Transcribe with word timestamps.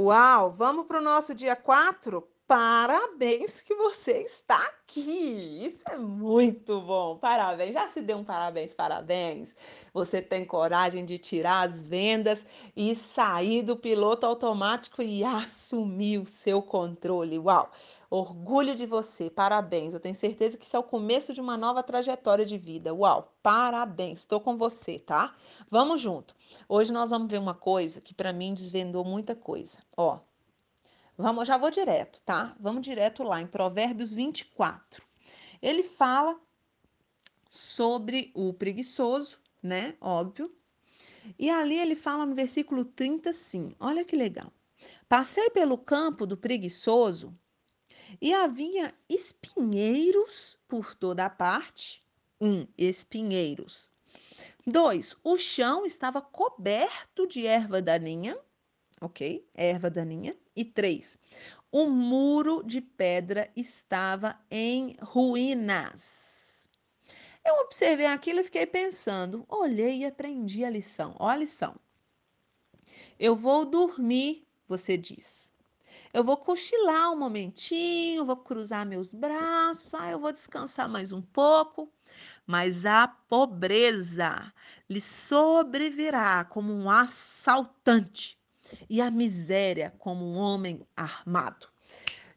Uau, 0.00 0.50
vamos 0.50 0.86
para 0.86 0.98
o 0.98 1.02
nosso 1.02 1.34
dia 1.34 1.54
4? 1.54 2.26
Parabéns 2.50 3.62
que 3.62 3.72
você 3.76 4.22
está 4.22 4.60
aqui. 4.60 5.66
Isso 5.66 5.84
é 5.88 5.96
muito 5.96 6.80
bom. 6.80 7.16
Parabéns. 7.16 7.72
Já 7.72 7.88
se 7.88 8.02
deu 8.02 8.16
um 8.18 8.24
parabéns, 8.24 8.74
parabéns. 8.74 9.54
Você 9.94 10.20
tem 10.20 10.44
coragem 10.44 11.04
de 11.04 11.16
tirar 11.16 11.68
as 11.68 11.86
vendas 11.86 12.44
e 12.74 12.92
sair 12.96 13.62
do 13.62 13.76
piloto 13.76 14.26
automático 14.26 15.00
e 15.00 15.22
assumir 15.22 16.18
o 16.18 16.26
seu 16.26 16.60
controle. 16.60 17.38
Uau! 17.38 17.70
Orgulho 18.10 18.74
de 18.74 18.84
você. 18.84 19.30
Parabéns. 19.30 19.94
Eu 19.94 20.00
tenho 20.00 20.16
certeza 20.16 20.58
que 20.58 20.64
isso 20.64 20.74
é 20.76 20.80
o 20.80 20.82
começo 20.82 21.32
de 21.32 21.40
uma 21.40 21.56
nova 21.56 21.84
trajetória 21.84 22.44
de 22.44 22.58
vida. 22.58 22.92
Uau! 22.92 23.32
Parabéns. 23.44 24.18
Estou 24.18 24.40
com 24.40 24.56
você, 24.56 24.98
tá? 24.98 25.36
Vamos 25.70 26.00
junto. 26.00 26.34
Hoje 26.68 26.92
nós 26.92 27.10
vamos 27.10 27.30
ver 27.30 27.38
uma 27.38 27.54
coisa 27.54 28.00
que 28.00 28.12
para 28.12 28.32
mim 28.32 28.54
desvendou 28.54 29.04
muita 29.04 29.36
coisa. 29.36 29.78
Ó, 29.96 30.18
Vamos, 31.20 31.46
já 31.46 31.58
vou 31.58 31.70
direto, 31.70 32.22
tá? 32.22 32.56
Vamos 32.58 32.80
direto 32.80 33.22
lá 33.22 33.42
em 33.42 33.46
Provérbios 33.46 34.10
24. 34.10 35.04
Ele 35.60 35.82
fala 35.82 36.40
sobre 37.48 38.30
o 38.34 38.54
preguiçoso, 38.54 39.38
né? 39.62 39.96
Óbvio. 40.00 40.50
E 41.38 41.50
ali 41.50 41.78
ele 41.78 41.94
fala 41.94 42.24
no 42.24 42.34
versículo 42.34 42.86
30 42.86 43.30
assim: 43.30 43.74
olha 43.78 44.02
que 44.02 44.16
legal. 44.16 44.50
Passei 45.08 45.50
pelo 45.50 45.76
campo 45.76 46.26
do 46.26 46.38
preguiçoso 46.38 47.38
e 48.18 48.32
havia 48.32 48.94
espinheiros 49.06 50.58
por 50.66 50.94
toda 50.94 51.26
a 51.26 51.30
parte. 51.30 52.02
Um, 52.40 52.66
espinheiros. 52.78 53.90
Dois, 54.66 55.14
o 55.22 55.36
chão 55.36 55.84
estava 55.84 56.22
coberto 56.22 57.26
de 57.26 57.46
erva 57.46 57.82
daninha 57.82 58.38
ok? 59.00 59.48
Erva 59.54 59.90
daninha. 59.90 60.36
E 60.54 60.64
três, 60.64 61.18
o 61.72 61.86
muro 61.86 62.62
de 62.62 62.80
pedra 62.80 63.50
estava 63.56 64.38
em 64.50 64.96
ruínas. 65.00 66.68
Eu 67.44 67.54
observei 67.64 68.06
aquilo 68.06 68.40
e 68.40 68.44
fiquei 68.44 68.66
pensando, 68.66 69.44
olhei 69.48 70.00
e 70.00 70.06
aprendi 70.06 70.64
a 70.64 70.70
lição. 70.70 71.16
Ó 71.18 71.28
a 71.28 71.36
lição. 71.36 71.74
Eu 73.18 73.34
vou 73.34 73.64
dormir, 73.64 74.46
você 74.68 74.96
diz. 74.96 75.50
Eu 76.12 76.24
vou 76.24 76.36
cochilar 76.36 77.12
um 77.12 77.18
momentinho, 77.18 78.26
vou 78.26 78.36
cruzar 78.36 78.84
meus 78.84 79.14
braços, 79.14 79.94
ah, 79.94 80.10
eu 80.10 80.18
vou 80.18 80.32
descansar 80.32 80.88
mais 80.88 81.12
um 81.12 81.22
pouco. 81.22 81.90
Mas 82.46 82.84
a 82.84 83.06
pobreza 83.06 84.52
lhe 84.88 85.00
sobrevirá 85.00 86.44
como 86.44 86.72
um 86.72 86.90
assaltante 86.90 88.39
e 88.88 89.00
a 89.00 89.10
miséria 89.10 89.92
como 89.98 90.24
um 90.24 90.36
homem 90.36 90.86
armado. 90.96 91.68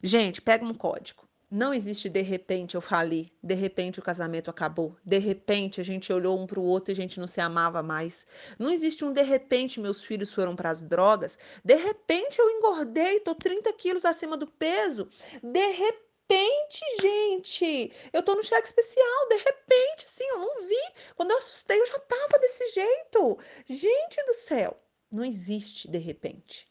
Gente, 0.01 0.41
pega 0.41 0.65
um 0.65 0.73
código. 0.73 1.23
Não 1.55 1.71
existe 1.71 2.09
de 2.09 2.23
repente 2.23 2.73
eu 2.73 2.81
falei, 2.81 3.31
de 3.43 3.53
repente 3.53 3.99
o 3.99 4.01
casamento 4.01 4.49
acabou, 4.49 4.97
de 5.05 5.19
repente 5.19 5.79
a 5.79 5.83
gente 5.83 6.11
olhou 6.11 6.39
um 6.39 6.47
para 6.47 6.59
o 6.59 6.63
outro 6.63 6.89
e 6.91 6.93
a 6.93 6.95
gente 6.95 7.19
não 7.19 7.27
se 7.27 7.39
amava 7.39 7.83
mais. 7.83 8.25
Não 8.57 8.71
existe 8.71 9.05
um 9.05 9.13
de 9.13 9.21
repente 9.21 9.79
meus 9.79 10.03
filhos 10.03 10.33
foram 10.33 10.55
para 10.55 10.71
as 10.71 10.81
drogas, 10.81 11.37
de 11.63 11.75
repente 11.75 12.39
eu 12.39 12.49
engordei, 12.49 13.19
tô 13.19 13.35
30 13.35 13.71
quilos 13.73 14.03
acima 14.03 14.35
do 14.35 14.47
peso, 14.47 15.07
de 15.43 15.67
repente, 15.67 16.81
gente, 16.99 17.93
eu 18.11 18.23
tô 18.23 18.33
no 18.33 18.41
cheque 18.41 18.65
especial, 18.65 19.27
de 19.29 19.35
repente, 19.35 20.05
assim, 20.05 20.23
eu 20.23 20.39
não 20.39 20.63
vi. 20.63 20.93
Quando 21.15 21.29
eu 21.29 21.37
assustei, 21.37 21.79
eu 21.79 21.85
já 21.85 21.99
tava 21.99 22.39
desse 22.39 22.67
jeito. 22.69 23.37
Gente 23.69 24.25
do 24.25 24.33
céu. 24.33 24.75
Não 25.13 25.23
existe 25.23 25.87
de 25.87 25.99
repente. 25.99 26.67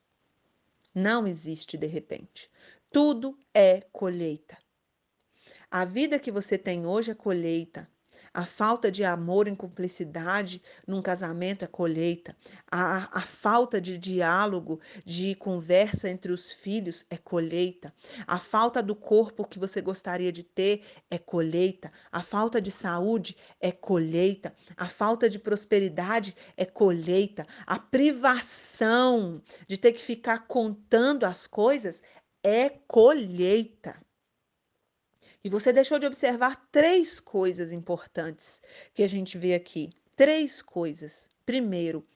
Não 0.93 1.29
existe 1.29 1.79
de 1.79 1.87
repente. 1.87 2.51
Tudo 2.91 3.39
é 3.55 3.83
colheita. 3.93 4.59
A 5.71 5.84
vida 5.84 6.19
que 6.19 6.33
você 6.33 6.59
tem 6.59 6.84
hoje 6.84 7.12
é 7.12 7.15
colheita. 7.15 7.89
A 8.34 8.47
falta 8.47 8.91
de 8.91 9.04
amor 9.04 9.47
e 9.47 9.54
cumplicidade 9.54 10.62
num 10.87 11.03
casamento 11.03 11.65
é 11.65 11.69
colheita. 11.69 12.34
A, 12.70 13.19
a 13.19 13.20
falta 13.20 13.78
de 13.78 13.98
diálogo, 13.98 14.81
de 15.04 15.34
conversa 15.34 16.09
entre 16.09 16.32
os 16.32 16.50
filhos 16.50 17.04
é 17.10 17.19
colheita. 17.19 17.92
A 18.26 18.38
falta 18.38 18.82
do 18.82 18.97
corpo 18.97 19.47
que 19.47 19.59
você 19.59 19.82
gostaria 19.82 20.32
de 20.32 20.42
ter 20.42 20.82
é 21.10 21.19
colheita. 21.19 21.92
A 22.10 22.22
falta 22.22 22.59
de 22.59 22.71
saúde 22.71 23.37
é 23.60 23.71
colheita. 23.71 24.54
A 24.78 24.88
falta 24.88 25.28
de 25.28 25.38
prosperidade 25.38 26.34
é 26.56 26.65
colheita. 26.65 27.47
A 27.66 27.78
privação 27.78 29.42
de 29.69 29.76
ter 29.76 29.92
que 29.92 30.00
ficar 30.00 30.47
contando 30.47 31.25
as 31.25 31.47
coisas 31.47 32.03
é 32.42 32.71
colheita. 32.71 34.00
E 35.44 35.50
você 35.50 35.72
deixou 35.72 35.98
de 35.98 36.06
observar 36.06 36.69
três 36.70 37.19
coisas 37.19 37.72
importantes 37.72 38.62
que 38.94 39.03
a 39.03 39.08
gente 39.08 39.36
vê 39.36 39.54
aqui. 39.54 39.92
Três 40.16 40.62
coisas. 40.62 41.28
Primeiro, 41.44 42.06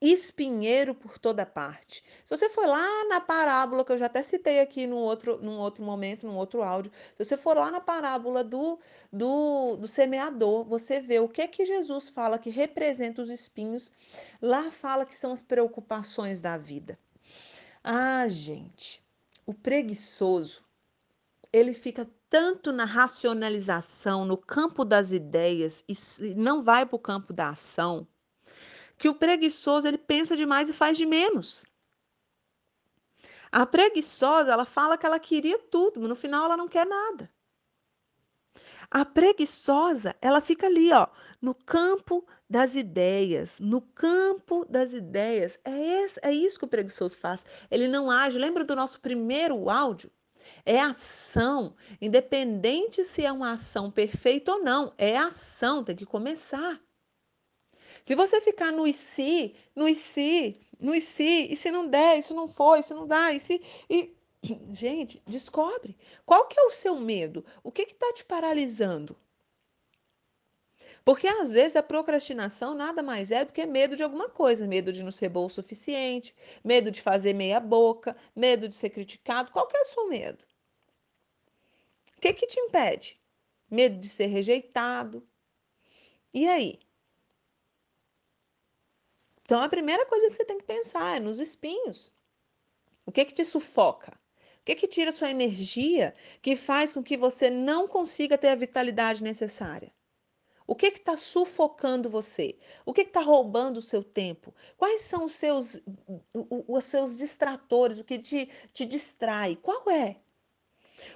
espinheiro 0.00 0.94
por 0.94 1.18
toda 1.18 1.46
parte. 1.46 2.04
Se 2.24 2.36
você 2.36 2.48
for 2.48 2.66
lá 2.66 3.04
na 3.08 3.20
parábola, 3.20 3.84
que 3.84 3.92
eu 3.92 3.98
já 3.98 4.06
até 4.06 4.22
citei 4.22 4.60
aqui 4.60 4.86
num 4.86 4.96
outro, 4.96 5.38
num 5.42 5.58
outro 5.58 5.82
momento, 5.82 6.26
num 6.26 6.36
outro 6.36 6.62
áudio, 6.62 6.92
se 7.16 7.24
você 7.24 7.36
for 7.36 7.56
lá 7.56 7.70
na 7.70 7.80
parábola 7.80 8.44
do, 8.44 8.78
do, 9.12 9.76
do 9.76 9.88
semeador, 9.88 10.64
você 10.64 11.00
vê 11.00 11.18
o 11.18 11.28
que 11.28 11.42
é 11.42 11.48
que 11.48 11.64
Jesus 11.64 12.08
fala 12.08 12.38
que 12.38 12.50
representa 12.50 13.22
os 13.22 13.30
espinhos. 13.30 13.92
Lá 14.40 14.70
fala 14.70 15.06
que 15.06 15.16
são 15.16 15.32
as 15.32 15.42
preocupações 15.42 16.40
da 16.40 16.58
vida. 16.58 16.98
Ah, 17.82 18.26
gente, 18.28 19.02
o 19.46 19.54
preguiçoso, 19.54 20.65
ele 21.56 21.72
fica 21.72 22.08
tanto 22.28 22.70
na 22.70 22.84
racionalização, 22.84 24.26
no 24.26 24.36
campo 24.36 24.84
das 24.84 25.10
ideias 25.10 25.84
e 25.88 26.34
não 26.34 26.62
vai 26.62 26.84
para 26.84 26.96
o 26.96 26.98
campo 26.98 27.32
da 27.32 27.48
ação, 27.48 28.06
que 28.98 29.08
o 29.08 29.14
preguiçoso 29.14 29.88
ele 29.88 29.96
pensa 29.96 30.36
demais 30.36 30.68
e 30.68 30.74
faz 30.74 30.98
de 30.98 31.06
menos. 31.06 31.64
A 33.50 33.64
preguiçosa, 33.64 34.52
ela 34.52 34.66
fala 34.66 34.98
que 34.98 35.06
ela 35.06 35.18
queria 35.18 35.58
tudo, 35.58 36.00
mas 36.00 36.08
no 36.10 36.16
final 36.16 36.44
ela 36.44 36.56
não 36.58 36.68
quer 36.68 36.84
nada. 36.84 37.30
A 38.90 39.04
preguiçosa, 39.04 40.14
ela 40.20 40.40
fica 40.42 40.66
ali, 40.66 40.92
ó, 40.92 41.08
no 41.40 41.54
campo 41.54 42.26
das 42.48 42.74
ideias, 42.74 43.58
no 43.58 43.80
campo 43.80 44.64
das 44.66 44.92
ideias. 44.92 45.58
É, 45.64 46.02
esse, 46.02 46.20
é 46.22 46.32
isso 46.32 46.58
que 46.58 46.64
o 46.66 46.68
preguiçoso 46.68 47.16
faz. 47.16 47.44
Ele 47.70 47.88
não 47.88 48.10
age. 48.10 48.38
Lembra 48.38 48.62
do 48.62 48.76
nosso 48.76 49.00
primeiro 49.00 49.68
áudio? 49.70 50.10
É 50.64 50.80
ação, 50.80 51.74
independente 52.00 53.04
se 53.04 53.24
é 53.24 53.32
uma 53.32 53.52
ação 53.52 53.90
perfeita 53.90 54.52
ou 54.52 54.62
não, 54.62 54.92
é 54.98 55.16
ação, 55.16 55.84
tem 55.84 55.94
que 55.96 56.06
começar. 56.06 56.80
Se 58.04 58.14
você 58.14 58.40
ficar 58.40 58.72
no 58.72 58.86
e 58.86 58.92
se, 58.92 59.54
no 59.74 59.88
e 59.88 59.94
se, 59.94 60.60
no 60.78 60.94
e 60.94 61.00
se, 61.00 61.52
e 61.52 61.56
se 61.56 61.70
não 61.70 61.88
der, 61.88 62.18
isso 62.18 62.34
não 62.34 62.46
foi, 62.46 62.80
isso 62.80 62.94
não 62.94 63.06
dá, 63.06 63.32
e 63.32 63.40
se. 63.40 63.60
E... 63.90 64.14
Gente, 64.72 65.22
descobre. 65.26 65.96
Qual 66.24 66.46
que 66.46 66.58
é 66.58 66.62
o 66.62 66.70
seu 66.70 66.96
medo? 66.96 67.44
O 67.64 67.72
que 67.72 67.82
está 67.82 68.12
te 68.12 68.24
paralisando? 68.24 69.16
Porque 71.06 71.28
às 71.28 71.52
vezes 71.52 71.76
a 71.76 71.84
procrastinação 71.84 72.74
nada 72.74 73.00
mais 73.00 73.30
é 73.30 73.44
do 73.44 73.52
que 73.52 73.64
medo 73.64 73.94
de 73.94 74.02
alguma 74.02 74.28
coisa, 74.28 74.66
medo 74.66 74.92
de 74.92 75.04
não 75.04 75.12
ser 75.12 75.28
bom 75.28 75.46
o 75.46 75.48
suficiente, 75.48 76.34
medo 76.64 76.90
de 76.90 77.00
fazer 77.00 77.32
meia 77.32 77.60
boca, 77.60 78.16
medo 78.34 78.68
de 78.68 78.74
ser 78.74 78.90
criticado. 78.90 79.52
Qual 79.52 79.68
que 79.68 79.76
é 79.76 79.80
o 79.82 79.84
seu 79.84 80.08
medo? 80.08 80.44
O 82.16 82.20
que 82.20 82.32
que 82.32 82.48
te 82.48 82.58
impede? 82.58 83.20
Medo 83.70 84.00
de 84.00 84.08
ser 84.08 84.26
rejeitado. 84.26 85.24
E 86.34 86.48
aí? 86.48 86.80
Então 89.42 89.62
a 89.62 89.68
primeira 89.68 90.04
coisa 90.06 90.28
que 90.28 90.34
você 90.34 90.44
tem 90.44 90.58
que 90.58 90.64
pensar 90.64 91.18
é 91.18 91.20
nos 91.20 91.38
espinhos. 91.38 92.12
O 93.06 93.12
que 93.12 93.24
que 93.24 93.32
te 93.32 93.44
sufoca? 93.44 94.18
O 94.60 94.64
que 94.64 94.74
que 94.74 94.88
tira 94.88 95.12
sua 95.12 95.30
energia 95.30 96.16
que 96.42 96.56
faz 96.56 96.92
com 96.92 97.00
que 97.00 97.16
você 97.16 97.48
não 97.48 97.86
consiga 97.86 98.36
ter 98.36 98.48
a 98.48 98.56
vitalidade 98.56 99.22
necessária? 99.22 99.94
O 100.66 100.74
que 100.74 100.86
está 100.86 101.16
sufocando 101.16 102.10
você? 102.10 102.58
O 102.84 102.92
que 102.92 103.02
está 103.02 103.20
roubando 103.20 103.76
o 103.76 103.82
seu 103.82 104.02
tempo? 104.02 104.52
Quais 104.76 105.02
são 105.02 105.24
os 105.24 105.32
seus, 105.32 105.80
os 106.32 106.84
seus 106.84 107.16
distratores? 107.16 108.00
O 108.00 108.04
que 108.04 108.18
te, 108.18 108.48
te 108.72 108.84
distrai? 108.84 109.56
Qual 109.56 109.88
é? 109.90 110.16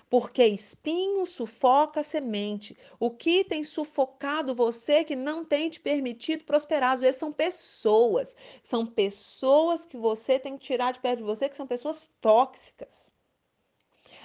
Porque 0.08 0.44
espinho 0.46 1.26
sufoca 1.26 2.00
a 2.00 2.02
semente. 2.02 2.76
O 2.98 3.10
que 3.10 3.44
tem 3.44 3.64
sufocado 3.64 4.54
você 4.54 5.02
que 5.02 5.16
não 5.16 5.44
tem 5.44 5.68
te 5.68 5.80
permitido 5.80 6.44
prosperar? 6.44 6.92
Às 6.92 7.00
vezes 7.00 7.16
são 7.16 7.32
pessoas. 7.32 8.36
São 8.62 8.86
pessoas 8.86 9.84
que 9.84 9.96
você 9.96 10.38
tem 10.38 10.56
que 10.56 10.64
tirar 10.64 10.92
de 10.92 11.00
perto 11.00 11.18
de 11.18 11.24
você, 11.24 11.48
que 11.48 11.56
são 11.56 11.66
pessoas 11.66 12.08
tóxicas. 12.20 13.12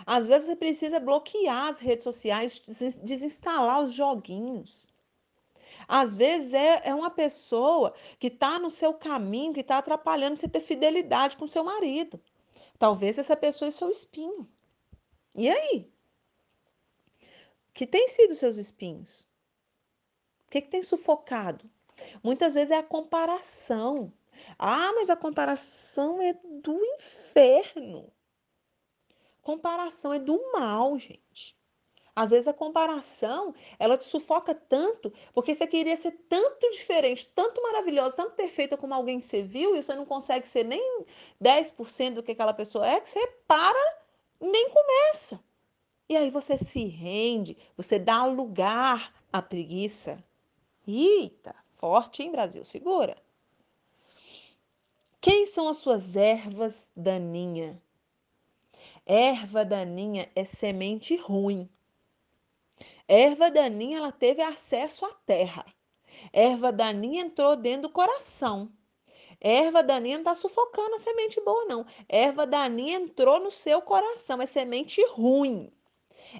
Às 0.05 0.27
vezes 0.27 0.47
você 0.47 0.55
precisa 0.55 0.99
bloquear 0.99 1.69
as 1.69 1.79
redes 1.79 2.03
sociais, 2.03 2.61
desinstalar 3.01 3.81
os 3.81 3.93
joguinhos. 3.93 4.87
Às 5.87 6.15
vezes 6.15 6.53
é, 6.53 6.81
é 6.89 6.95
uma 6.95 7.09
pessoa 7.09 7.93
que 8.19 8.27
está 8.27 8.59
no 8.59 8.69
seu 8.69 8.93
caminho, 8.93 9.53
que 9.53 9.61
está 9.61 9.77
atrapalhando 9.77 10.37
você 10.37 10.47
ter 10.47 10.59
fidelidade 10.59 11.37
com 11.37 11.47
seu 11.47 11.63
marido. 11.63 12.19
Talvez 12.77 13.17
essa 13.17 13.35
pessoa 13.35 13.67
é 13.67 13.71
seu 13.71 13.89
espinho. 13.89 14.47
E 15.33 15.49
aí? 15.49 15.91
Que 17.73 17.85
tem 17.85 18.07
sido 18.07 18.35
seus 18.35 18.57
espinhos? 18.57 19.27
O 20.47 20.51
que, 20.51 20.61
que 20.61 20.69
tem 20.69 20.83
sufocado? 20.83 21.69
Muitas 22.23 22.53
vezes 22.53 22.71
é 22.71 22.77
a 22.77 22.83
comparação. 22.83 24.11
Ah, 24.57 24.91
mas 24.93 25.09
a 25.09 25.15
comparação 25.15 26.21
é 26.21 26.33
do 26.33 26.79
inferno. 26.95 28.11
Comparação 29.41 30.13
é 30.13 30.19
do 30.19 30.51
mal, 30.51 30.97
gente. 30.97 31.54
Às 32.15 32.31
vezes 32.31 32.47
a 32.47 32.53
comparação, 32.53 33.53
ela 33.77 33.97
te 33.97 34.05
sufoca 34.05 34.55
tanto, 34.55 35.11
porque 35.33 35.53
você 35.53 35.67
queria 35.67 35.97
ser 35.97 36.11
tanto 36.29 36.69
diferente, 36.71 37.29
tanto 37.35 37.61
maravilhosa, 37.61 38.15
tanto 38.15 38.35
perfeita 38.35 38.77
como 38.77 38.93
alguém 38.93 39.19
que 39.19 39.25
você 39.25 39.41
viu, 39.41 39.75
e 39.75 39.83
você 39.83 39.93
não 39.93 40.05
consegue 40.05 40.47
ser 40.47 40.63
nem 40.63 41.05
10% 41.43 42.13
do 42.13 42.23
que 42.23 42.31
aquela 42.31 42.53
pessoa 42.53 42.87
é, 42.87 43.01
que 43.01 43.09
você 43.09 43.27
para, 43.45 43.97
nem 44.39 44.69
começa. 44.69 45.43
E 46.07 46.15
aí 46.15 46.29
você 46.29 46.57
se 46.57 46.85
rende, 46.85 47.57
você 47.75 47.99
dá 47.99 48.25
lugar 48.25 49.13
à 49.33 49.41
preguiça. 49.41 50.23
Eita, 50.87 51.53
forte, 51.73 52.23
hein, 52.23 52.31
Brasil? 52.31 52.63
Segura. 52.63 53.17
Quem 55.19 55.47
são 55.47 55.67
as 55.67 55.77
suas 55.77 56.15
ervas 56.15 56.87
daninha? 56.95 57.81
Erva 59.05 59.65
daninha 59.65 60.29
é 60.35 60.45
semente 60.45 61.17
ruim. 61.17 61.67
Erva 63.07 63.51
daninha, 63.51 63.97
ela 63.97 64.11
teve 64.11 64.41
acesso 64.41 65.05
à 65.05 65.13
terra. 65.25 65.65
Erva 66.33 66.71
daninha 66.71 67.21
entrou 67.21 67.55
dentro 67.55 67.83
do 67.83 67.89
coração. 67.89 68.71
Erva 69.39 69.83
daninha 69.83 70.17
não 70.17 70.21
está 70.23 70.35
sufocando 70.35 70.95
a 70.95 70.99
semente 70.99 71.39
boa, 71.41 71.65
não. 71.65 71.85
Erva 72.09 72.47
daninha 72.47 72.97
entrou 72.97 73.39
no 73.39 73.51
seu 73.51 73.81
coração, 73.81 74.41
é 74.41 74.45
semente 74.45 75.05
ruim. 75.11 75.71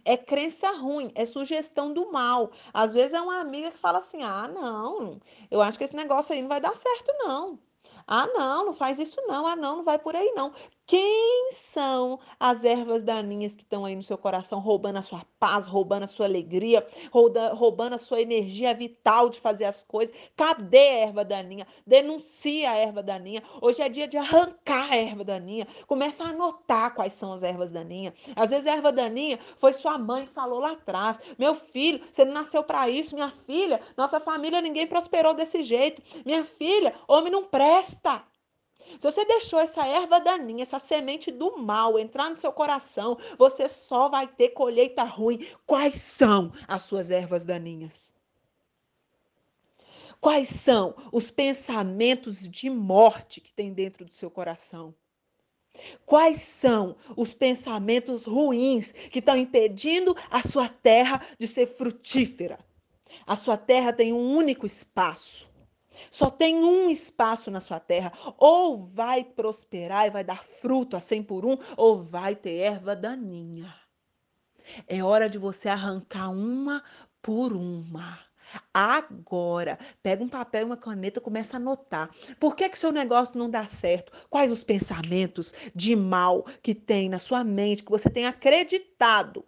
É 0.04 0.18
crença 0.18 0.72
ruim, 0.72 1.12
é 1.16 1.26
sugestão 1.26 1.94
do 1.94 2.12
mal. 2.12 2.52
Às 2.74 2.94
vezes 2.94 3.14
é 3.14 3.22
uma 3.22 3.40
amiga 3.40 3.72
que 3.72 3.78
fala 3.78 4.00
assim: 4.00 4.24
ah, 4.24 4.48
não, 4.48 5.20
eu 5.52 5.62
acho 5.62 5.78
que 5.78 5.84
esse 5.84 5.96
negócio 5.96 6.34
aí 6.34 6.42
não 6.42 6.50
vai 6.50 6.60
dar 6.60 6.76
certo, 6.76 7.12
não. 7.20 7.60
Ah, 8.08 8.28
não, 8.28 8.66
não 8.68 8.74
faz 8.74 9.00
isso 9.00 9.20
não. 9.28 9.48
Ah, 9.48 9.56
não, 9.56 9.78
não 9.78 9.84
vai 9.84 9.98
por 9.98 10.16
aí 10.16 10.32
não. 10.36 10.54
Quem 10.88 11.50
são 11.52 12.20
as 12.40 12.64
ervas 12.64 13.02
daninhas 13.02 13.56
que 13.56 13.64
estão 13.64 13.84
aí 13.86 13.96
no 13.96 14.04
seu 14.04 14.20
coração, 14.20 14.60
roubando 14.60 14.98
a 14.98 15.02
sua 15.02 15.26
paz, 15.40 15.66
roubando 15.66 16.04
a 16.04 16.08
sua 16.08 16.28
alegria, 16.28 16.86
roubando 17.12 17.94
a 17.96 17.98
sua 17.98 18.22
energia 18.22 18.72
vital 18.76 19.28
de 19.30 19.40
fazer 19.40 19.66
as 19.66 19.84
coisas? 19.84 20.16
Cadê 20.36 20.78
a 20.78 20.98
erva 21.08 21.26
daninha? 21.26 21.66
Denuncia 21.88 22.70
a 22.70 22.76
erva 22.76 23.02
daninha. 23.02 23.42
Hoje 23.60 23.82
é 23.82 23.90
dia 23.90 24.08
de 24.08 24.16
arrancar 24.18 24.92
a 24.92 24.96
erva 24.96 25.24
daninha. 25.24 25.68
Começa 25.88 26.24
a 26.24 26.28
anotar 26.30 26.94
quais 26.94 27.14
são 27.14 27.34
as 27.34 27.42
ervas 27.42 27.72
daninhas. 27.72 28.14
Às 28.36 28.52
vezes 28.52 28.68
a 28.68 28.74
erva 28.74 28.92
daninha 28.92 29.40
foi 29.58 29.74
sua 29.74 29.98
mãe 29.98 30.28
que 30.28 30.34
falou 30.34 30.60
lá 30.60 30.74
atrás: 30.74 31.18
Meu 31.40 31.56
filho, 31.56 32.00
você 32.12 32.24
não 32.24 32.34
nasceu 32.34 32.64
para 32.64 32.88
isso. 32.88 33.16
Minha 33.16 33.32
filha, 33.32 33.82
nossa 33.98 34.20
família, 34.20 34.62
ninguém 34.62 34.86
prosperou 34.86 35.34
desse 35.34 35.64
jeito. 35.64 36.00
Minha 36.24 36.46
filha, 36.46 36.94
homem 37.08 37.32
não 37.32 37.44
presta. 37.46 37.95
Se 38.98 39.04
você 39.04 39.26
deixou 39.26 39.60
essa 39.60 39.86
erva 39.86 40.20
daninha, 40.20 40.64
essa 40.64 40.80
semente 40.80 41.32
do 41.32 41.58
mal 41.58 41.98
entrar 41.98 42.30
no 42.30 42.38
seu 42.38 42.52
coração, 42.52 43.18
você 43.38 43.68
só 43.68 44.08
vai 44.10 44.28
ter 44.28 44.50
colheita 44.50 45.04
ruim. 45.04 45.46
Quais 45.66 46.02
são 46.02 46.54
as 46.68 46.84
suas 46.84 47.10
ervas 47.10 47.44
daninhas? 47.44 48.14
Quais 50.22 50.48
são 50.50 50.96
os 51.12 51.30
pensamentos 51.30 52.40
de 52.40 52.70
morte 52.70 53.42
que 53.42 53.52
tem 53.52 53.74
dentro 53.74 54.06
do 54.06 54.14
seu 54.14 54.30
coração? 54.30 54.96
Quais 56.06 56.42
são 56.42 56.96
os 57.18 57.34
pensamentos 57.34 58.24
ruins 58.26 58.92
que 58.92 59.20
estão 59.20 59.36
impedindo 59.36 60.16
a 60.32 60.42
sua 60.42 60.70
terra 60.70 61.22
de 61.38 61.48
ser 61.48 61.68
frutífera? 61.68 62.60
A 63.28 63.36
sua 63.36 63.58
terra 63.58 63.92
tem 63.92 64.14
um 64.14 64.36
único 64.36 64.66
espaço. 64.66 65.50
Só 66.10 66.30
tem 66.30 66.64
um 66.64 66.90
espaço 66.90 67.50
na 67.52 67.60
sua 67.60 67.80
terra. 67.80 68.12
Ou 68.38 68.86
vai 68.86 69.24
prosperar 69.24 70.08
e 70.08 70.12
vai 70.12 70.24
dar 70.24 70.44
fruto 70.44 70.96
a 70.96 71.00
100 71.00 71.24
por 71.24 71.46
um, 71.46 71.58
ou 71.78 72.02
vai 72.02 72.36
ter 72.36 72.58
erva 72.58 72.96
daninha. 72.96 73.74
É 74.88 75.04
hora 75.04 75.30
de 75.30 75.38
você 75.38 75.70
arrancar 75.70 76.30
uma 76.30 76.84
por 77.22 77.54
uma. 77.54 78.20
Agora, 78.74 79.78
pega 80.04 80.24
um 80.24 80.30
papel 80.30 80.62
e 80.62 80.66
uma 80.66 80.78
caneta 80.78 81.20
e 81.20 81.24
começa 81.24 81.58
a 81.58 81.60
anotar. 81.60 82.10
Por 82.40 82.56
que 82.56 82.70
que 82.70 82.78
seu 82.78 82.92
negócio 82.92 83.38
não 83.38 83.50
dá 83.50 83.66
certo? 83.66 84.12
Quais 84.30 84.52
os 84.52 84.64
pensamentos 84.64 85.54
de 85.74 85.96
mal 85.96 86.46
que 86.62 86.76
tem 86.76 87.10
na 87.10 87.20
sua 87.20 87.44
mente, 87.44 87.84
que 87.84 87.92
você 87.92 88.10
tem 88.10 88.26
acreditado? 88.26 89.44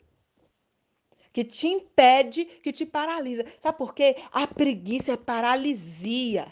Que 1.37 1.43
te 1.43 1.67
impede, 1.67 2.45
que 2.45 2.73
te 2.73 2.83
paralisa. 2.83 3.45
Sabe 3.59 3.77
por 3.77 3.93
quê? 3.93 4.15
A 4.31 4.47
preguiça 4.47 5.11
é 5.11 5.17
paralisia. 5.17 6.51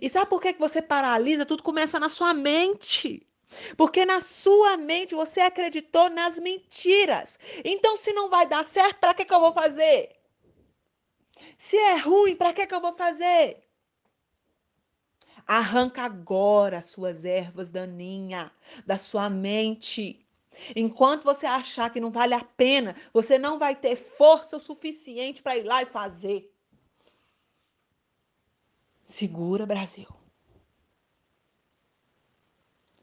E 0.00 0.08
sabe 0.08 0.28
por 0.28 0.42
que 0.42 0.52
você 0.54 0.82
paralisa? 0.82 1.46
Tudo 1.46 1.62
começa 1.62 2.00
na 2.00 2.08
sua 2.08 2.34
mente. 2.34 3.24
Porque 3.76 4.04
na 4.04 4.20
sua 4.20 4.76
mente 4.76 5.14
você 5.14 5.42
acreditou 5.42 6.10
nas 6.10 6.40
mentiras. 6.40 7.38
Então, 7.64 7.96
se 7.96 8.12
não 8.12 8.28
vai 8.28 8.48
dar 8.48 8.64
certo, 8.64 8.98
para 8.98 9.14
que, 9.14 9.24
que 9.24 9.32
eu 9.32 9.38
vou 9.38 9.52
fazer? 9.52 10.10
Se 11.56 11.76
é 11.76 11.96
ruim, 11.98 12.34
para 12.34 12.52
que, 12.52 12.66
que 12.66 12.74
eu 12.74 12.80
vou 12.80 12.94
fazer? 12.94 13.62
Arranca 15.46 16.02
agora 16.02 16.78
as 16.78 16.86
suas 16.86 17.24
ervas 17.24 17.68
daninhas 17.68 18.50
da 18.84 18.98
sua 18.98 19.30
mente. 19.30 20.26
Enquanto 20.74 21.24
você 21.24 21.46
achar 21.46 21.90
que 21.90 22.00
não 22.00 22.10
vale 22.10 22.34
a 22.34 22.44
pena, 22.44 22.94
você 23.12 23.38
não 23.38 23.58
vai 23.58 23.74
ter 23.74 23.96
força 23.96 24.56
o 24.56 24.60
suficiente 24.60 25.42
para 25.42 25.56
ir 25.56 25.64
lá 25.64 25.82
e 25.82 25.86
fazer. 25.86 26.52
Segura, 29.04 29.66
Brasil. 29.66 30.08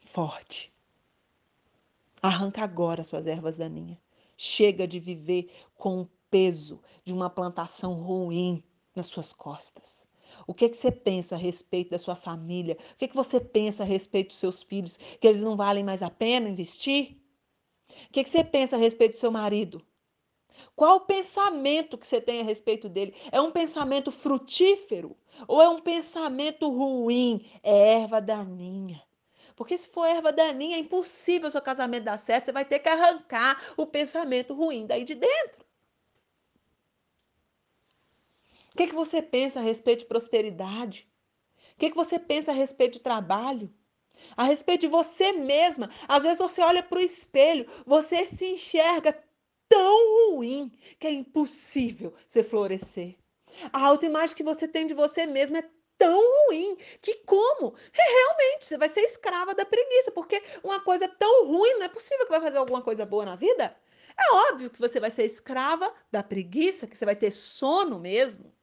Forte. 0.05 0.73
Arranca 2.21 2.63
agora 2.63 3.03
suas 3.03 3.25
ervas 3.25 3.57
daninhas. 3.57 3.97
Chega 4.37 4.87
de 4.87 4.99
viver 4.99 5.51
com 5.75 6.01
o 6.01 6.09
peso 6.29 6.81
de 7.03 7.13
uma 7.13 7.29
plantação 7.29 7.93
ruim 7.93 8.63
nas 8.95 9.07
suas 9.07 9.33
costas. 9.33 10.07
O 10.45 10.53
que, 10.53 10.69
que 10.69 10.77
você 10.77 10.91
pensa 10.91 11.35
a 11.35 11.37
respeito 11.37 11.91
da 11.91 11.97
sua 11.97 12.15
família? 12.15 12.77
O 12.93 12.97
que, 12.97 13.07
que 13.07 13.15
você 13.15 13.39
pensa 13.39 13.83
a 13.83 13.85
respeito 13.85 14.29
dos 14.29 14.37
seus 14.37 14.61
filhos? 14.61 14.97
Que 14.97 15.27
eles 15.27 15.41
não 15.41 15.55
valem 15.55 15.83
mais 15.83 16.03
a 16.03 16.09
pena 16.09 16.49
investir? 16.49 17.17
O 17.89 18.11
que, 18.11 18.23
que 18.23 18.29
você 18.29 18.43
pensa 18.43 18.75
a 18.75 18.79
respeito 18.79 19.13
do 19.13 19.17
seu 19.17 19.31
marido? 19.31 19.85
Qual 20.75 20.97
o 20.97 21.01
pensamento 21.01 21.97
que 21.97 22.07
você 22.07 22.19
tem 22.19 22.41
a 22.41 22.43
respeito 22.43 22.89
dele? 22.89 23.15
É 23.31 23.39
um 23.39 23.51
pensamento 23.51 24.11
frutífero 24.11 25.15
ou 25.47 25.61
é 25.61 25.69
um 25.69 25.81
pensamento 25.81 26.69
ruim? 26.69 27.49
É 27.63 27.93
erva 28.01 28.19
daninha. 28.19 29.03
Porque 29.55 29.77
se 29.77 29.87
for 29.87 30.05
erva 30.05 30.31
daninha, 30.31 30.77
é 30.77 30.79
impossível 30.79 31.47
o 31.47 31.51
seu 31.51 31.61
casamento 31.61 32.03
dar 32.03 32.19
certo. 32.19 32.45
Você 32.45 32.51
vai 32.51 32.65
ter 32.65 32.79
que 32.79 32.89
arrancar 32.89 33.73
o 33.75 33.85
pensamento 33.85 34.53
ruim 34.53 34.85
daí 34.85 35.03
de 35.03 35.15
dentro. 35.15 35.65
O 38.73 38.77
que, 38.77 38.87
que 38.87 38.95
você 38.95 39.21
pensa 39.23 39.59
a 39.59 39.63
respeito 39.63 40.01
de 40.01 40.05
prosperidade? 40.05 41.09
O 41.73 41.79
que, 41.79 41.89
que 41.89 41.95
você 41.95 42.19
pensa 42.19 42.51
a 42.51 42.53
respeito 42.53 42.93
de 42.93 42.99
trabalho? 42.99 43.73
A 44.35 44.43
respeito 44.43 44.81
de 44.81 44.87
você 44.87 45.31
mesma. 45.31 45.89
Às 46.07 46.23
vezes 46.23 46.39
você 46.39 46.61
olha 46.61 46.83
para 46.83 46.99
o 46.99 47.01
espelho, 47.01 47.67
você 47.85 48.25
se 48.25 48.45
enxerga 48.45 49.17
tão 49.69 50.33
ruim 50.33 50.71
que 50.99 51.07
é 51.07 51.11
impossível 51.11 52.13
você 52.25 52.43
florescer. 52.43 53.15
A 53.71 53.85
autoimagem 53.85 54.35
que 54.35 54.43
você 54.43 54.67
tem 54.67 54.85
de 54.87 54.93
você 54.93 55.25
mesma 55.25 55.59
é 55.59 55.69
tão 55.97 56.21
ruim 56.47 56.75
que 57.01 57.15
como? 57.25 57.75
É, 57.93 58.03
realmente, 58.03 58.65
você 58.65 58.77
vai 58.77 58.89
ser 58.89 59.01
escrava 59.01 59.55
da 59.55 59.65
preguiça, 59.65 60.11
porque 60.11 60.41
uma 60.63 60.79
coisa 60.79 61.07
tão 61.07 61.47
ruim 61.47 61.73
não 61.75 61.83
é 61.83 61.89
possível 61.89 62.25
que 62.25 62.31
vai 62.31 62.41
fazer 62.41 62.57
alguma 62.57 62.81
coisa 62.81 63.05
boa 63.05 63.25
na 63.25 63.35
vida. 63.35 63.75
É 64.17 64.33
óbvio 64.51 64.69
que 64.69 64.79
você 64.79 64.99
vai 64.99 65.11
ser 65.11 65.25
escrava 65.25 65.93
da 66.11 66.23
preguiça, 66.23 66.87
que 66.87 66.97
você 66.97 67.05
vai 67.05 67.15
ter 67.15 67.31
sono 67.31 67.99
mesmo. 67.99 68.53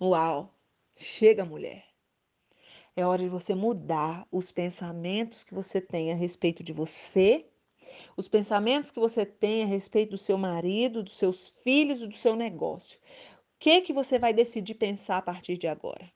Uau! 0.00 0.54
Chega, 0.94 1.44
mulher. 1.44 1.85
É 2.96 3.04
hora 3.04 3.22
de 3.22 3.28
você 3.28 3.54
mudar 3.54 4.26
os 4.32 4.50
pensamentos 4.50 5.44
que 5.44 5.52
você 5.52 5.82
tem 5.82 6.10
a 6.10 6.14
respeito 6.14 6.62
de 6.62 6.72
você, 6.72 7.46
os 8.16 8.26
pensamentos 8.26 8.90
que 8.90 8.98
você 8.98 9.26
tem 9.26 9.62
a 9.62 9.66
respeito 9.66 10.12
do 10.12 10.18
seu 10.18 10.38
marido, 10.38 11.02
dos 11.02 11.18
seus 11.18 11.46
filhos 11.46 12.00
e 12.00 12.06
do 12.06 12.16
seu 12.16 12.34
negócio. 12.34 12.98
O 12.98 13.58
que 13.58 13.82
que 13.82 13.92
você 13.92 14.18
vai 14.18 14.32
decidir 14.32 14.74
pensar 14.76 15.18
a 15.18 15.22
partir 15.22 15.58
de 15.58 15.66
agora? 15.66 16.10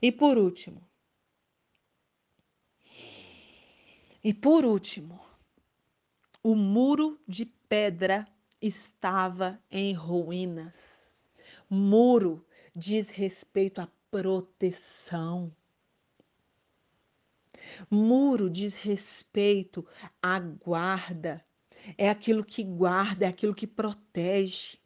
E 0.00 0.10
por 0.10 0.38
último, 0.38 0.80
e 4.24 4.32
por 4.32 4.64
último, 4.64 5.20
o 6.42 6.54
muro 6.54 7.20
de 7.28 7.44
pedra 7.44 8.26
estava 8.62 9.60
em 9.70 9.92
ruínas. 9.92 11.14
Muro 11.68 12.45
diz 12.76 13.08
respeito 13.08 13.80
à 13.80 13.88
proteção. 14.10 15.50
Muro 17.90 18.50
diz 18.50 18.74
respeito 18.74 19.86
à 20.22 20.38
guarda, 20.38 21.42
é 21.96 22.10
aquilo 22.10 22.44
que 22.44 22.62
guarda, 22.62 23.24
é 23.24 23.28
aquilo 23.28 23.54
que 23.54 23.66
protege. 23.66 24.78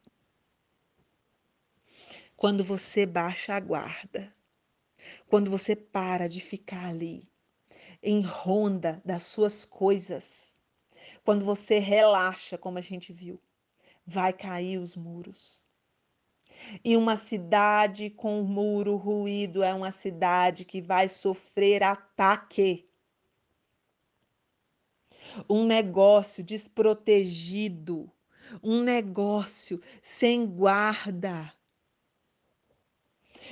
Quando 2.37 2.63
você 2.63 3.05
baixa 3.05 3.55
a 3.55 3.61
guarda, 3.61 4.33
quando 5.27 5.51
você 5.51 5.75
para 5.75 6.29
de 6.29 6.41
ficar 6.41 6.87
ali 6.87 7.29
em 8.03 8.23
ronda 8.23 9.03
das 9.05 9.25
suas 9.25 9.65
coisas, 9.65 10.57
quando 11.25 11.45
você 11.45 11.81
relaxa, 11.81 12.57
como 12.57 12.79
a 12.79 12.83
gente 12.83 13.13
viu, 13.13 13.43
vai 14.07 14.33
cair 14.33 14.79
os 14.79 14.95
muros. 14.95 15.70
E 16.85 16.97
uma 16.97 17.17
cidade 17.17 18.11
com 18.11 18.43
muro 18.43 18.97
ruído 18.97 19.63
é 19.63 19.75
uma 19.75 19.91
cidade 19.91 20.65
que 20.65 20.81
vai 20.81 21.09
sofrer 21.09 21.83
ataque. 21.83 22.89
Um 25.49 25.65
negócio 25.65 26.43
desprotegido, 26.43 28.11
um 28.63 28.83
negócio 28.83 29.81
sem 30.03 30.47
guarda. 30.47 31.53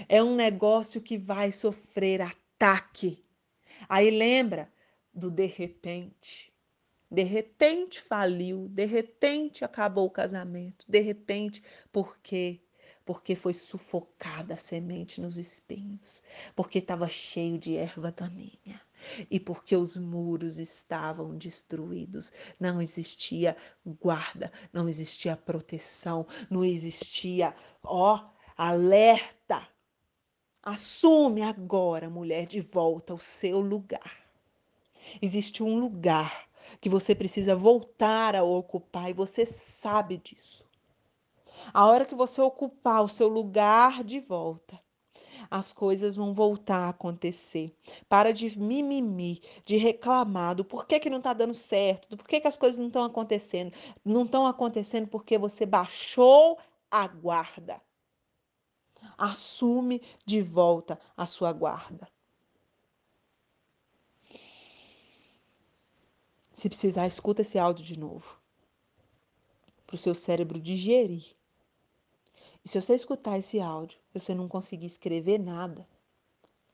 É 0.09 0.23
um 0.23 0.35
negócio 0.35 1.01
que 1.01 1.19
vai 1.19 1.51
sofrer 1.51 2.21
ataque. 2.21 3.25
Aí 3.89 4.11
lembra 4.11 4.73
do 5.13 5.31
de 5.31 5.47
repente. 5.47 6.53
De 7.11 7.23
repente 7.23 8.01
faliu, 8.01 8.69
de 8.69 8.85
repente 8.85 9.65
acabou 9.65 10.07
o 10.07 10.11
casamento, 10.11 10.85
de 10.87 11.01
repente, 11.01 11.63
por 11.91 12.19
quê? 12.19 12.61
Porque 13.09 13.35
foi 13.35 13.55
sufocada 13.55 14.53
a 14.53 14.59
semente 14.59 15.19
nos 15.19 15.39
espinhos, 15.39 16.23
porque 16.55 16.77
estava 16.77 17.09
cheio 17.09 17.57
de 17.57 17.75
erva 17.75 18.13
daninha 18.13 18.79
e 19.31 19.41
porque 19.41 19.75
os 19.75 19.97
muros 19.97 20.59
estavam 20.59 21.35
destruídos. 21.35 22.35
Não 22.61 22.83
existia 22.83 23.57
guarda, 23.87 24.53
não 24.71 24.87
existia 24.87 25.35
proteção, 25.35 26.27
não 26.51 26.63
existia, 26.63 27.57
ó, 27.83 28.29
alerta. 28.55 29.67
Assume 30.63 31.41
agora, 31.41 32.11
mulher, 32.11 32.45
de 32.45 32.61
volta 32.61 33.15
o 33.15 33.19
seu 33.19 33.59
lugar. 33.59 34.19
Existe 35.23 35.63
um 35.63 35.79
lugar 35.79 36.47
que 36.79 36.91
você 36.91 37.15
precisa 37.15 37.57
voltar 37.57 38.37
a 38.37 38.43
ocupar 38.43 39.09
e 39.09 39.15
você 39.15 39.47
sabe 39.47 40.19
disso. 40.19 40.68
A 41.73 41.87
hora 41.87 42.07
que 42.07 42.15
você 42.15 42.41
ocupar 42.41 43.03
o 43.03 43.09
seu 43.09 43.29
lugar 43.29 44.03
de 44.05 44.21
volta, 44.21 44.81
as 45.51 45.73
coisas 45.73 46.17
vão 46.17 46.35
voltar 46.35 46.87
a 46.87 46.89
acontecer. 46.91 47.75
Para 48.09 48.33
de 48.33 48.59
mimimi, 48.59 49.41
de 49.65 49.77
reclamar 49.77 50.55
do 50.55 50.65
porquê 50.65 50.99
que 50.99 51.11
não 51.11 51.19
está 51.19 51.33
dando 51.33 51.55
certo, 51.55 52.09
do 52.09 52.17
porquê 52.17 52.41
que 52.41 52.49
as 52.49 52.57
coisas 52.57 52.79
não 52.79 52.89
estão 52.89 53.05
acontecendo. 53.05 53.73
Não 54.05 54.25
estão 54.25 54.47
acontecendo 54.47 55.07
porque 55.07 55.39
você 55.39 55.65
baixou 55.65 56.59
a 56.91 57.07
guarda. 57.07 57.81
Assume 59.17 60.03
de 60.27 60.43
volta 60.43 60.99
a 61.17 61.25
sua 61.25 61.53
guarda. 61.53 62.09
Se 66.53 66.69
precisar, 66.69 67.07
escuta 67.07 67.43
esse 67.43 67.57
áudio 67.57 67.85
de 67.85 67.97
novo. 67.97 68.37
Para 69.87 69.95
o 69.95 69.99
seu 69.99 70.15
cérebro 70.15 70.59
digerir. 70.61 71.38
E 72.65 72.69
se 72.69 72.81
você 72.81 72.95
escutar 72.95 73.39
esse 73.39 73.61
áudio 73.61 73.99
e 74.15 74.21
você 74.21 74.35
não 74.35 74.49
conseguir 74.49 74.87
escrever 74.87 75.39
nada, 75.39 75.89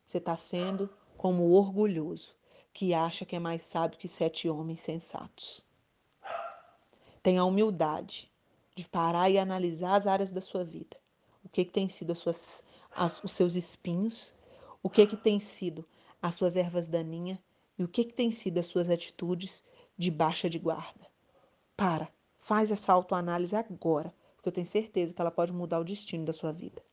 você 0.04 0.18
está 0.18 0.36
sendo 0.36 0.90
como 1.16 1.44
o 1.44 1.52
orgulhoso 1.52 2.34
que 2.72 2.92
acha 2.92 3.24
que 3.24 3.36
é 3.36 3.38
mais 3.38 3.62
sábio 3.62 3.98
que 3.98 4.08
sete 4.08 4.48
homens 4.48 4.80
sensatos. 4.80 5.64
Tenha 7.22 7.40
a 7.40 7.44
humildade 7.44 8.30
de 8.74 8.86
parar 8.88 9.30
e 9.30 9.38
analisar 9.38 9.94
as 9.94 10.06
áreas 10.06 10.32
da 10.32 10.40
sua 10.40 10.64
vida. 10.64 10.96
O 11.44 11.48
que, 11.48 11.64
que 11.64 11.72
tem 11.72 11.88
sido 11.88 12.10
as 12.10 12.18
suas, 12.18 12.64
as, 12.90 13.22
os 13.22 13.32
seus 13.32 13.54
espinhos, 13.54 14.34
o 14.82 14.90
que, 14.90 15.06
que 15.06 15.16
tem 15.16 15.38
sido 15.38 15.86
as 16.20 16.34
suas 16.34 16.56
ervas 16.56 16.88
daninhas 16.88 17.38
e 17.78 17.84
o 17.84 17.88
que, 17.88 18.04
que 18.04 18.12
tem 18.12 18.30
sido 18.30 18.58
as 18.58 18.66
suas 18.66 18.90
atitudes 18.90 19.62
de 19.96 20.10
baixa 20.10 20.50
de 20.50 20.58
guarda. 20.58 21.06
Para, 21.76 22.08
faz 22.38 22.70
essa 22.70 22.92
autoanálise 22.92 23.54
agora, 23.54 24.12
porque 24.44 24.50
eu 24.50 24.52
tenho 24.52 24.66
certeza 24.66 25.14
que 25.14 25.20
ela 25.22 25.30
pode 25.30 25.54
mudar 25.54 25.80
o 25.80 25.84
destino 25.84 26.26
da 26.26 26.32
sua 26.32 26.52
vida. 26.52 26.84